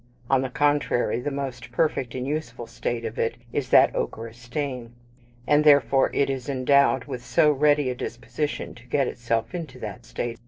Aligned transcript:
On 0.31 0.41
the 0.41 0.49
contrary, 0.49 1.19
the 1.19 1.29
most 1.29 1.71
perfect 1.71 2.15
and 2.15 2.25
useful 2.25 2.65
state 2.65 3.05
of 3.05 3.19
it 3.19 3.35
is 3.53 3.69
that 3.69 3.95
ochreous 3.95 4.35
stain; 4.39 4.93
and 5.45 5.63
therefore 5.63 6.09
it 6.11 6.27
is 6.27 6.49
endowed 6.49 7.03
with 7.05 7.23
so 7.23 7.51
ready 7.51 7.87
a 7.91 7.93
disposition 7.93 8.73
to 8.73 8.87
get 8.87 9.05
itself 9.05 9.53
into 9.53 9.77
that 9.77 10.03
state. 10.07 10.39